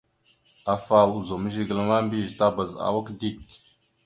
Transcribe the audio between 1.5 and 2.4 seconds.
zigəla ma, mbiyez